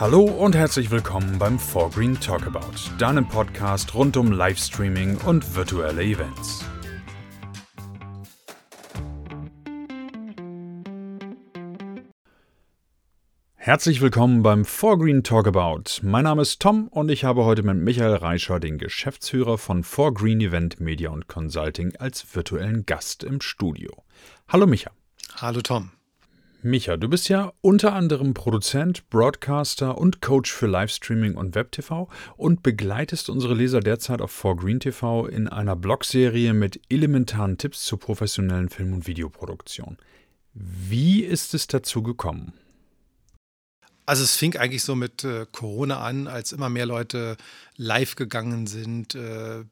[0.00, 6.64] Hallo und herzlich willkommen beim 4Green Talkabout, deinem Podcast rund um Livestreaming und virtuelle Events.
[13.56, 16.00] Herzlich willkommen beim 4Green Talkabout.
[16.00, 20.40] Mein Name ist Tom und ich habe heute mit Michael Reischer, den Geschäftsführer von 4Green
[20.40, 24.02] Event Media und Consulting, als virtuellen Gast im Studio.
[24.48, 24.92] Hallo Micha.
[25.36, 25.90] Hallo Tom.
[26.62, 32.62] Micha, du bist ja unter anderem Produzent, Broadcaster und Coach für Livestreaming und WebTV und
[32.62, 38.68] begleitest unsere Leser derzeit auf 4Green TV in einer Blogserie mit elementaren Tipps zur professionellen
[38.68, 39.96] Film- und Videoproduktion.
[40.52, 42.52] Wie ist es dazu gekommen?
[44.04, 47.38] Also es fing eigentlich so mit äh, Corona an, als immer mehr Leute
[47.76, 49.64] live gegangen sind, äh,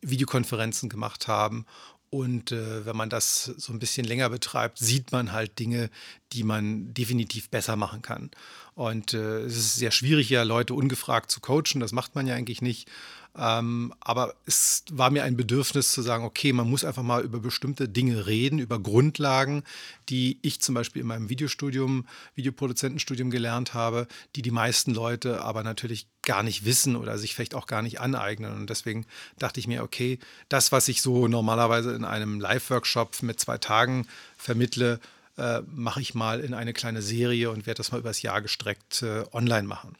[0.00, 1.66] Videokonferenzen gemacht haben
[2.14, 5.90] und äh, wenn man das so ein bisschen länger betreibt, sieht man halt Dinge,
[6.32, 8.30] die man definitiv besser machen kann.
[8.76, 11.80] Und äh, es ist sehr schwierig, ja Leute ungefragt zu coachen.
[11.80, 12.88] Das macht man ja eigentlich nicht.
[13.36, 17.40] Ähm, aber es war mir ein Bedürfnis zu sagen, okay, man muss einfach mal über
[17.40, 19.64] bestimmte Dinge reden, über Grundlagen,
[20.08, 25.64] die ich zum Beispiel in meinem Videostudium, Videoproduzentenstudium gelernt habe, die die meisten Leute aber
[25.64, 28.54] natürlich gar nicht wissen oder sich vielleicht auch gar nicht aneignen.
[28.54, 29.04] Und deswegen
[29.38, 34.06] dachte ich mir, okay, das, was ich so normalerweise in einem Live-Workshop mit zwei Tagen
[34.36, 35.00] vermittle,
[35.36, 39.02] äh, mache ich mal in eine kleine Serie und werde das mal übers Jahr gestreckt
[39.02, 39.96] äh, online machen.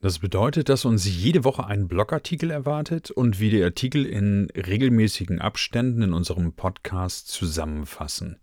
[0.00, 5.40] Das bedeutet, dass uns jede Woche ein Blogartikel erwartet und wir die Artikel in regelmäßigen
[5.40, 8.38] Abständen in unserem Podcast zusammenfassen.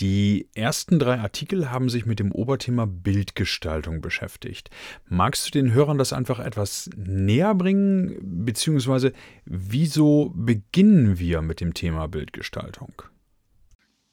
[0.00, 4.70] Die ersten drei Artikel haben sich mit dem Oberthema Bildgestaltung beschäftigt.
[5.08, 9.12] Magst du den Hörern das einfach etwas näher bringen, beziehungsweise
[9.44, 13.02] wieso beginnen wir mit dem Thema Bildgestaltung?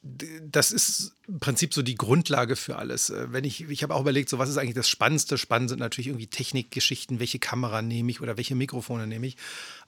[0.02, 3.10] Das ist im Prinzip so die Grundlage für alles.
[3.10, 5.38] Äh, wenn ich, ich habe auch überlegt, so was ist eigentlich das Spannendste?
[5.38, 9.36] Spannend sind natürlich irgendwie Technikgeschichten, welche Kamera nehme ich oder welche Mikrofone nehme ich.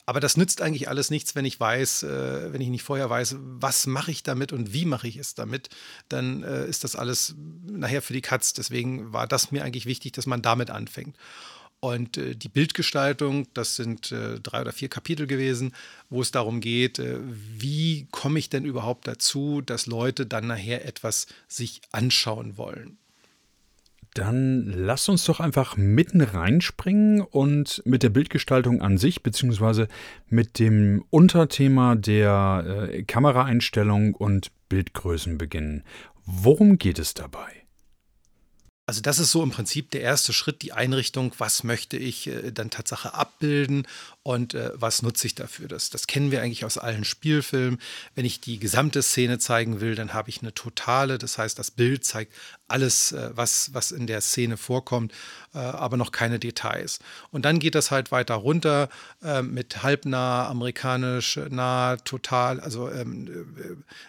[0.06, 3.37] Aber das nützt eigentlich alles nichts, wenn ich weiß, äh, wenn ich nicht vorher weiß,
[3.38, 5.69] was mache ich damit und wie mache ich es damit,
[6.09, 8.53] dann äh, ist das alles nachher für die Katz.
[8.53, 11.16] Deswegen war das mir eigentlich wichtig, dass man damit anfängt.
[11.80, 15.72] Und äh, die Bildgestaltung, das sind äh, drei oder vier Kapitel gewesen,
[16.10, 20.84] wo es darum geht, äh, wie komme ich denn überhaupt dazu, dass Leute dann nachher
[20.84, 22.98] etwas sich anschauen wollen.
[24.12, 29.88] Dann lass uns doch einfach mitten reinspringen und mit der Bildgestaltung an sich, beziehungsweise
[30.28, 35.84] mit dem Unterthema der äh, Kameraeinstellung und Bildgrößen beginnen.
[36.26, 37.59] Worum geht es dabei?
[38.90, 42.50] Also das ist so im Prinzip der erste Schritt, die Einrichtung, was möchte ich äh,
[42.50, 43.86] dann Tatsache abbilden
[44.30, 45.66] und äh, was nutze ich dafür.
[45.66, 47.80] Das, das kennen wir eigentlich aus allen Spielfilmen.
[48.14, 51.72] Wenn ich die gesamte Szene zeigen will, dann habe ich eine totale, das heißt, das
[51.72, 52.32] Bild zeigt
[52.69, 55.12] alles, äh, was, was in der Szene vorkommt,
[55.52, 57.00] äh, aber noch keine Details.
[57.32, 58.88] Und dann geht das halt weiter runter
[59.22, 63.26] äh, mit halbnah, amerikanisch, nah, total, also ähm,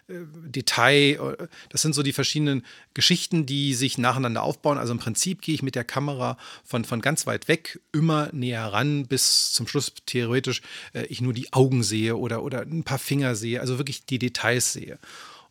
[0.08, 1.50] äh, äh, Detail.
[1.70, 4.78] Das sind so die verschiedenen Geschichten, die sich nacheinander aufbauen.
[4.78, 8.66] Also im Prinzip gehe ich mit der Kamera von, von ganz weit weg immer näher
[8.66, 10.62] ran, bis zum Schluss theoretisch
[11.10, 14.74] ich nur die Augen sehe oder, oder ein paar Finger sehe, also wirklich die Details
[14.74, 15.00] sehe.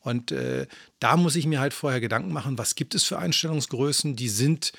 [0.01, 0.67] Und äh,
[0.99, 4.73] da muss ich mir halt vorher Gedanken machen, was gibt es für Einstellungsgrößen, die sind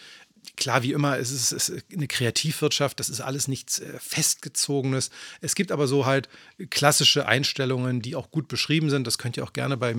[0.55, 5.11] klar, wie immer, es ist, es ist, eine Kreativwirtschaft, das ist alles nichts äh, Festgezogenes.
[5.39, 6.29] Es gibt aber so halt
[6.69, 9.07] klassische Einstellungen, die auch gut beschrieben sind.
[9.07, 9.95] Das könnt ihr auch gerne bei,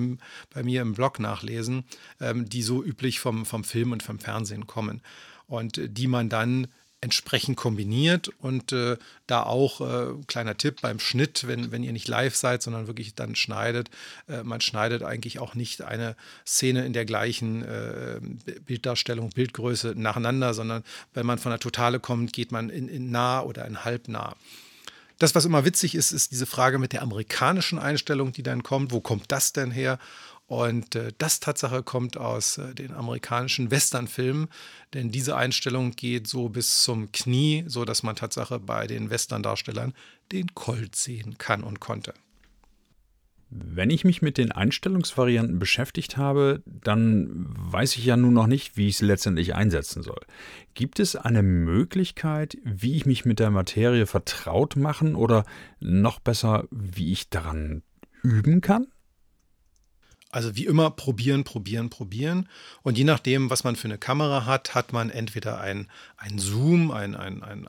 [0.53, 1.85] bei mir im Blog nachlesen,
[2.19, 5.01] ähm, die so üblich vom, vom Film und vom Fernsehen kommen.
[5.47, 6.67] Und äh, die man dann
[7.03, 8.97] entsprechend kombiniert und äh,
[9.27, 13.13] da auch äh, kleiner Tipp beim Schnitt, wenn, wenn ihr nicht live seid, sondern wirklich
[13.13, 13.89] dann schneidet,
[14.29, 16.15] äh, man schneidet eigentlich auch nicht eine
[16.47, 18.21] Szene in der gleichen äh,
[18.65, 20.83] Bilddarstellung, Bildgröße nacheinander, sondern
[21.13, 24.35] wenn man von der Totale kommt, geht man in, in nah oder in halbnah.
[25.19, 28.91] Das, was immer witzig ist, ist diese Frage mit der amerikanischen Einstellung, die dann kommt.
[28.91, 29.99] Wo kommt das denn her?
[30.53, 34.49] Und äh, das Tatsache kommt aus äh, den amerikanischen Westernfilmen,
[34.93, 39.93] denn diese Einstellung geht so bis zum Knie, so dass man Tatsache bei den Western-Darstellern
[40.31, 42.13] den Colt sehen kann und konnte.
[43.49, 48.77] Wenn ich mich mit den Einstellungsvarianten beschäftigt habe, dann weiß ich ja nun noch nicht,
[48.77, 50.21] wie ich sie letztendlich einsetzen soll.
[50.75, 55.45] Gibt es eine Möglichkeit, wie ich mich mit der Materie vertraut machen oder
[55.79, 57.81] noch besser, wie ich daran
[58.21, 58.92] üben kann?
[60.33, 62.49] Also wie immer probieren, probieren, probieren.
[62.81, 65.87] Und je nachdem, was man für eine Kamera hat, hat man entweder ein,
[66.17, 67.67] ein Zoom, ein, ein, ein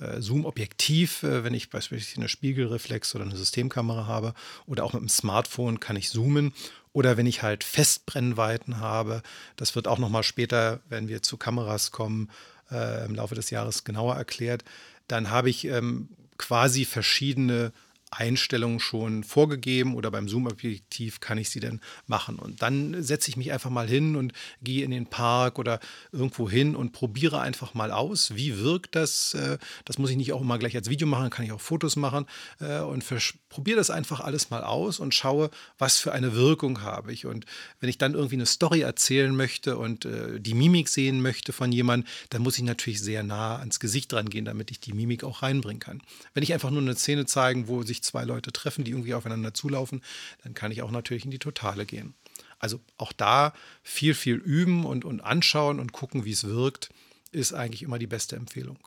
[0.00, 4.34] äh, Zoom-Objektiv, äh, wenn ich beispielsweise eine Spiegelreflex oder eine Systemkamera habe,
[4.66, 6.52] oder auch mit dem Smartphone kann ich zoomen.
[6.92, 9.22] Oder wenn ich halt Festbrennweiten habe,
[9.54, 12.28] das wird auch nochmal später, wenn wir zu Kameras kommen,
[12.72, 14.64] äh, im Laufe des Jahres genauer erklärt,
[15.06, 16.08] dann habe ich ähm,
[16.38, 17.70] quasi verschiedene
[18.10, 22.38] Einstellungen schon vorgegeben oder beim Zoom-Objektiv kann ich sie denn machen.
[22.38, 25.80] Und dann setze ich mich einfach mal hin und gehe in den Park oder
[26.10, 29.34] irgendwo hin und probiere einfach mal aus, wie wirkt das.
[29.34, 31.96] Äh, das muss ich nicht auch immer gleich als Video machen, kann ich auch Fotos
[31.96, 32.26] machen
[32.58, 33.04] äh, und
[33.48, 37.26] probiere das einfach alles mal aus und schaue, was für eine Wirkung habe ich.
[37.26, 37.46] Und
[37.80, 41.70] wenn ich dann irgendwie eine Story erzählen möchte und äh, die Mimik sehen möchte von
[41.70, 45.22] jemandem, dann muss ich natürlich sehr nah ans Gesicht dran gehen, damit ich die Mimik
[45.22, 46.02] auch reinbringen kann.
[46.34, 49.14] Wenn ich einfach nur eine Szene zeigen, wo sich sich zwei Leute treffen, die irgendwie
[49.14, 50.02] aufeinander zulaufen,
[50.42, 52.14] dann kann ich auch natürlich in die Totale gehen.
[52.58, 53.52] Also auch da
[53.82, 56.90] viel, viel üben und, und anschauen und gucken, wie es wirkt,
[57.32, 58.78] ist eigentlich immer die beste Empfehlung.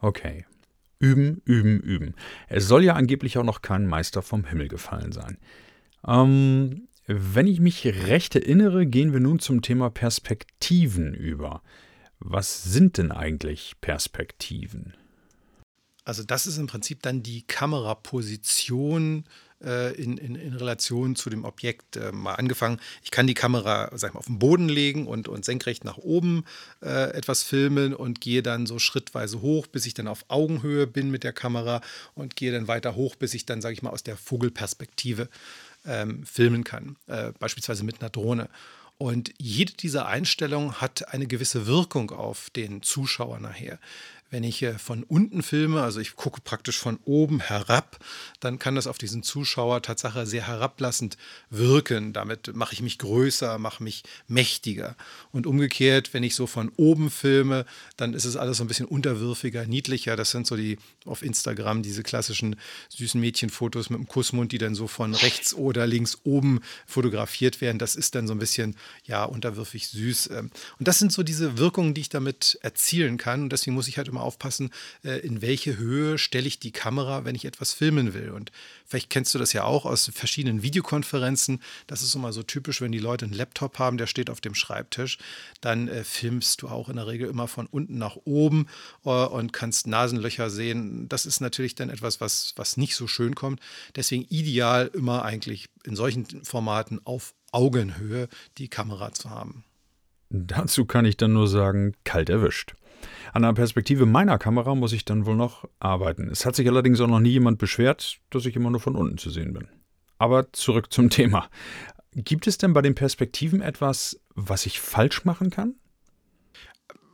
[0.00, 0.44] Okay.
[0.98, 2.14] Üben, üben, üben.
[2.48, 5.38] Es soll ja angeblich auch noch kein Meister vom Himmel gefallen sein.
[6.06, 11.62] Ähm, wenn ich mich recht erinnere, gehen wir nun zum Thema Perspektiven über.
[12.18, 14.94] Was sind denn eigentlich Perspektiven?
[16.06, 19.24] Also das ist im Prinzip dann die Kameraposition
[19.62, 22.78] äh, in, in, in, Relation zu dem Objekt äh, mal angefangen.
[23.02, 26.44] Ich kann die Kamera sag mal, auf den Boden legen und, und senkrecht nach oben
[26.80, 31.10] äh, etwas filmen und gehe dann so schrittweise hoch, bis ich dann auf Augenhöhe bin
[31.10, 31.80] mit der Kamera
[32.14, 35.28] und gehe dann weiter hoch, bis ich dann, sage ich mal, aus der Vogelperspektive
[35.84, 38.48] ähm, filmen kann, äh, beispielsweise mit einer Drohne.
[38.98, 43.78] Und jede dieser Einstellungen hat eine gewisse Wirkung auf den Zuschauer nachher.
[44.30, 47.98] Wenn ich von unten filme, also ich gucke praktisch von oben herab,
[48.40, 51.16] dann kann das auf diesen Zuschauer Tatsache sehr herablassend
[51.48, 52.12] wirken.
[52.12, 54.96] Damit mache ich mich größer, mache mich mächtiger.
[55.30, 58.86] Und umgekehrt, wenn ich so von oben filme, dann ist es alles so ein bisschen
[58.86, 60.16] unterwürfiger, niedlicher.
[60.16, 62.56] Das sind so die auf Instagram diese klassischen
[62.88, 67.78] süßen Mädchenfotos mit dem Kussmund, die dann so von rechts oder links oben fotografiert werden.
[67.78, 70.30] Das ist dann so ein bisschen, ja, unterwürfig süß.
[70.30, 70.50] Ähm.
[70.78, 73.44] Und das sind so diese Wirkungen, die ich damit erzielen kann.
[73.44, 74.70] Und deswegen muss ich halt immer aufpassen,
[75.04, 78.30] äh, in welche Höhe stelle ich die Kamera, wenn ich etwas filmen will.
[78.30, 78.52] Und
[78.84, 81.60] vielleicht kennst du das ja auch aus verschiedenen Videokonferenzen.
[81.86, 84.54] Das ist immer so typisch, wenn die Leute einen Laptop haben, der steht auf dem
[84.54, 85.18] Schreibtisch,
[85.60, 88.66] dann äh, filmst du auch in der Regel immer von unten nach oben
[89.04, 91.08] äh, und kannst Nasenlöcher sehen.
[91.08, 93.60] Das ist natürlich dann etwas, was, was nicht so schön kommt.
[93.94, 98.28] Deswegen ideal immer eigentlich in solchen Formaten auf Augenhöhe
[98.58, 99.64] die Kamera zu haben.
[100.28, 102.74] Dazu kann ich dann nur sagen, kalt erwischt.
[103.32, 106.28] An der Perspektive meiner Kamera muss ich dann wohl noch arbeiten.
[106.30, 109.18] Es hat sich allerdings auch noch nie jemand beschwert, dass ich immer nur von unten
[109.18, 109.68] zu sehen bin.
[110.18, 111.48] Aber zurück zum Thema.
[112.12, 115.74] Gibt es denn bei den Perspektiven etwas, was ich falsch machen kann?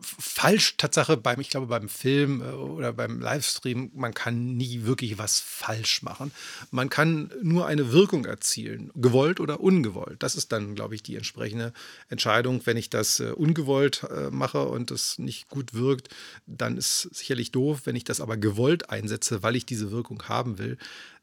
[0.02, 5.18] Falsch, Tatsache, beim, ich glaube, beim Film äh, oder beim Livestream, man kann nie wirklich
[5.18, 6.32] was falsch machen.
[6.70, 10.22] Man kann nur eine Wirkung erzielen, gewollt oder ungewollt.
[10.22, 11.72] Das ist dann, glaube ich, die entsprechende
[12.08, 12.60] Entscheidung.
[12.64, 16.08] Wenn ich das äh, ungewollt äh, mache und es nicht gut wirkt,
[16.46, 17.82] dann ist es sicherlich doof.
[17.84, 20.78] Wenn ich das aber gewollt einsetze, weil ich diese Wirkung haben will,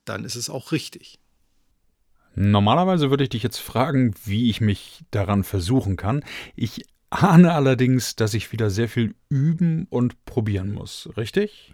[0.06, 1.20] dann ist es auch richtig.
[2.36, 6.24] Normalerweise würde ich dich jetzt fragen, wie ich mich daran versuchen kann.
[6.56, 11.74] Ich ahne allerdings, dass ich wieder sehr viel üben und probieren muss, richtig?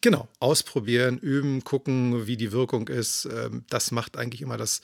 [0.00, 3.26] Genau, ausprobieren, üben, gucken, wie die Wirkung ist.
[3.26, 4.82] Ähm, das macht eigentlich immer das,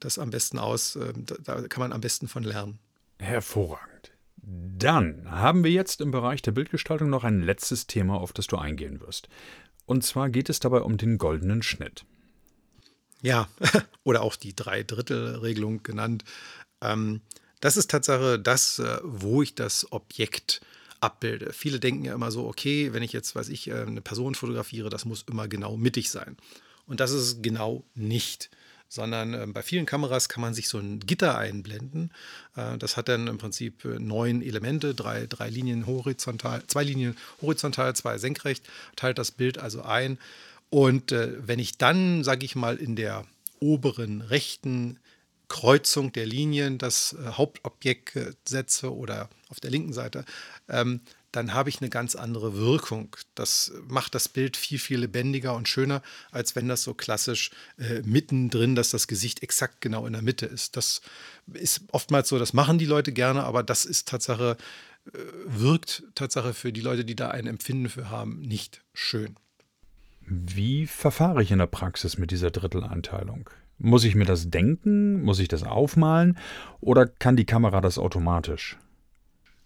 [0.00, 0.96] das am besten aus.
[0.96, 2.78] Ähm, da kann man am besten von lernen.
[3.18, 4.12] Hervorragend.
[4.36, 8.56] Dann haben wir jetzt im Bereich der Bildgestaltung noch ein letztes Thema, auf das du
[8.56, 9.28] eingehen wirst.
[9.86, 12.04] Und zwar geht es dabei um den goldenen Schnitt.
[13.20, 13.48] Ja,
[14.04, 16.24] oder auch die Drei-Drittel-Regelung genannt.
[16.80, 17.20] Ähm,
[17.62, 20.60] das ist Tatsache das, äh, wo ich das Objekt
[21.00, 21.52] abbilde.
[21.52, 24.90] Viele denken ja immer so, okay, wenn ich jetzt, weiß ich, äh, eine Person fotografiere,
[24.90, 26.36] das muss immer genau mittig sein.
[26.86, 28.50] Und das ist genau nicht
[28.88, 32.10] sondern äh, bei vielen Kameras kann man sich so ein Gitter einblenden.
[32.78, 38.18] Das hat dann im Prinzip neun Elemente, drei, drei Linien horizontal, zwei Linien horizontal, zwei
[38.18, 40.18] senkrecht, teilt das Bild also ein.
[40.68, 43.24] Und wenn ich dann, sage ich mal, in der
[43.60, 44.98] oberen rechten
[45.52, 48.18] Kreuzung der Linien das äh, Hauptobjekt
[48.48, 50.24] setze oder auf der linken Seite,
[50.66, 53.14] ähm, dann habe ich eine ganz andere Wirkung.
[53.34, 58.00] Das macht das Bild viel, viel lebendiger und schöner, als wenn das so klassisch äh,
[58.02, 60.78] mittendrin, dass das Gesicht exakt genau in der Mitte ist.
[60.78, 61.02] Das
[61.52, 64.56] ist oftmals so, das machen die Leute gerne, aber das ist Tatsache,
[65.06, 69.36] äh, wirkt Tatsache für die Leute, die da ein Empfinden für haben, nicht schön.
[70.20, 73.50] Wie verfahre ich in der Praxis mit dieser Dritteleinteilung?
[73.84, 75.22] Muss ich mir das denken?
[75.22, 76.38] Muss ich das aufmalen?
[76.80, 78.78] Oder kann die Kamera das automatisch?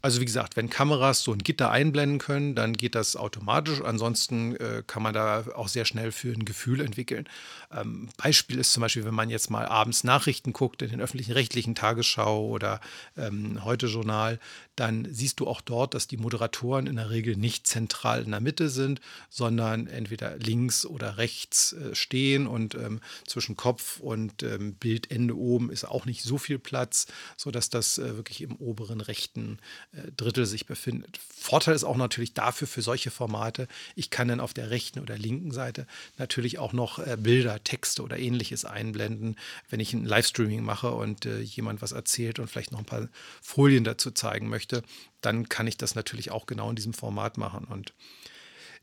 [0.07, 3.81] Also wie gesagt, wenn Kameras so ein Gitter einblenden können, dann geht das automatisch.
[3.81, 7.29] Ansonsten äh, kann man da auch sehr schnell für ein Gefühl entwickeln.
[7.73, 11.33] Ähm, Beispiel ist zum Beispiel, wenn man jetzt mal abends Nachrichten guckt in den öffentlichen
[11.33, 12.81] rechtlichen Tagesschau oder
[13.17, 14.39] ähm, heute Journal,
[14.77, 18.41] dann siehst du auch dort, dass die Moderatoren in der Regel nicht zentral in der
[18.41, 24.75] Mitte sind, sondern entweder links oder rechts äh, stehen und ähm, zwischen Kopf und ähm,
[24.75, 29.59] Bildende oben ist auch nicht so viel Platz, sodass das äh, wirklich im oberen rechten
[29.93, 31.19] äh, Drittel sich befindet.
[31.19, 35.17] Vorteil ist auch natürlich dafür für solche Formate, ich kann dann auf der rechten oder
[35.17, 35.87] linken Seite
[36.19, 39.37] natürlich auch noch äh, Bilder, Texte oder ähnliches einblenden,
[39.71, 43.09] wenn ich ein Livestreaming mache und äh, jemand was erzählt und vielleicht noch ein paar
[43.41, 44.83] Folien dazu zeigen möchte,
[45.21, 47.93] dann kann ich das natürlich auch genau in diesem Format machen und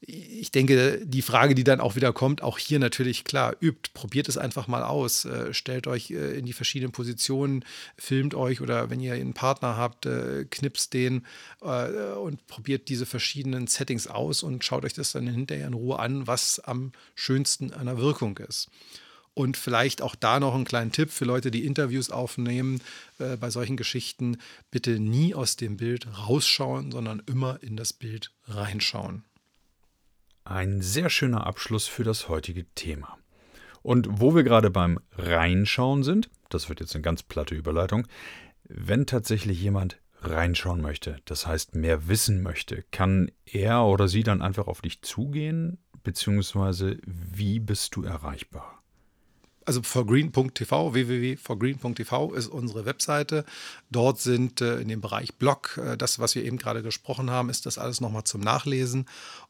[0.06, 4.28] ich denke, die Frage, die dann auch wieder kommt, auch hier natürlich klar, übt, probiert
[4.28, 7.64] es einfach mal aus, äh, stellt euch äh, in die verschiedenen Positionen,
[7.98, 11.26] filmt euch oder wenn ihr einen Partner habt, äh, knipst den
[11.60, 16.28] und probiert diese verschiedenen Settings aus und schaut euch das dann hinterher in Ruhe an,
[16.28, 18.70] was am schönsten der Wirkung ist.
[19.34, 22.82] Und vielleicht auch da noch einen kleinen Tipp für Leute, die Interviews aufnehmen
[23.18, 24.38] äh, bei solchen Geschichten.
[24.70, 29.24] Bitte nie aus dem Bild rausschauen, sondern immer in das Bild reinschauen.
[30.54, 33.18] Ein sehr schöner Abschluss für das heutige Thema.
[33.82, 38.08] Und wo wir gerade beim Reinschauen sind, das wird jetzt eine ganz platte Überleitung,
[38.66, 44.44] wenn tatsächlich jemand reinschauen möchte, das heißt mehr wissen möchte, kann er oder sie dann
[44.44, 48.84] einfach auf dich zugehen, beziehungsweise wie bist du erreichbar?
[49.66, 53.46] also forgreen.tv, www.forgreen.tv ist unsere Webseite.
[53.90, 57.50] Dort sind äh, in dem Bereich Blog, äh, das, was wir eben gerade gesprochen haben,
[57.50, 59.06] ist das alles nochmal zum Nachlesen.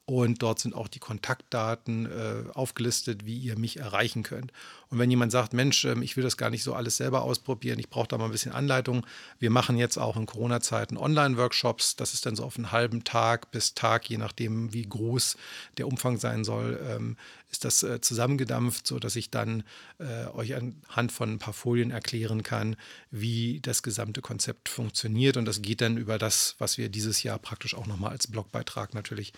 [0.05, 4.51] Und dort sind auch die Kontaktdaten äh, aufgelistet, wie ihr mich erreichen könnt.
[4.89, 7.79] Und wenn jemand sagt, Mensch, ähm, ich will das gar nicht so alles selber ausprobieren,
[7.79, 9.05] ich brauche da mal ein bisschen Anleitung.
[9.39, 11.95] Wir machen jetzt auch in Corona-Zeiten Online-Workshops.
[11.95, 15.37] Das ist dann so auf einen halben Tag bis Tag, je nachdem, wie groß
[15.77, 17.15] der Umfang sein soll, ähm,
[17.49, 19.63] ist das äh, zusammengedampft, sodass ich dann
[19.99, 22.75] äh, euch anhand von ein paar Folien erklären kann,
[23.09, 25.37] wie das gesamte Konzept funktioniert.
[25.37, 28.93] Und das geht dann über das, was wir dieses Jahr praktisch auch nochmal als Blogbeitrag
[28.93, 29.33] natürlich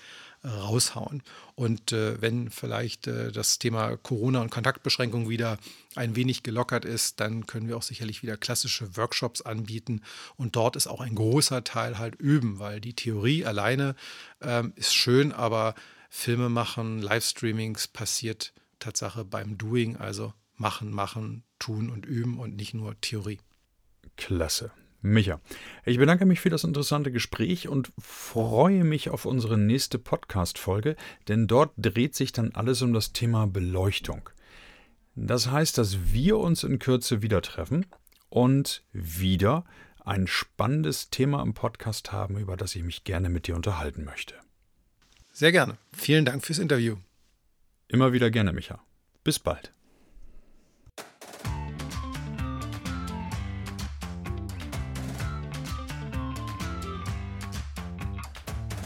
[0.46, 1.24] raushauen.
[1.56, 5.58] Und äh, wenn vielleicht äh, das Thema Corona und Kontaktbeschränkung wieder
[5.96, 10.02] ein wenig gelockert ist, dann können wir auch sicherlich wieder klassische Workshops anbieten.
[10.36, 13.96] Und dort ist auch ein großer Teil halt üben, weil die Theorie alleine
[14.42, 15.75] ähm, ist schön, aber
[16.10, 22.74] Filme machen, Livestreamings passiert Tatsache beim Doing, also machen, machen, tun und üben und nicht
[22.74, 23.40] nur Theorie.
[24.16, 24.72] Klasse.
[25.06, 25.40] Micha,
[25.86, 30.96] ich bedanke mich für das interessante Gespräch und freue mich auf unsere nächste Podcast-Folge,
[31.28, 34.28] denn dort dreht sich dann alles um das Thema Beleuchtung.
[35.14, 37.86] Das heißt, dass wir uns in Kürze wieder treffen
[38.30, 39.64] und wieder
[40.04, 44.34] ein spannendes Thema im Podcast haben, über das ich mich gerne mit dir unterhalten möchte.
[45.32, 45.78] Sehr gerne.
[45.94, 46.96] Vielen Dank fürs Interview.
[47.88, 48.84] Immer wieder gerne, Micha.
[49.24, 49.75] Bis bald.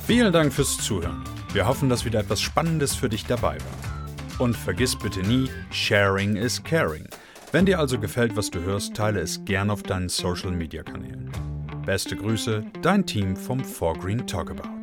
[0.09, 1.23] Vielen Dank fürs Zuhören.
[1.53, 4.39] Wir hoffen, dass wieder etwas Spannendes für dich dabei war.
[4.39, 7.07] Und vergiss bitte nie, Sharing is Caring.
[7.51, 11.31] Wenn dir also gefällt, was du hörst, teile es gern auf deinen Social Media Kanälen.
[11.85, 14.78] Beste Grüße, dein Team vom 4Green Talkabout.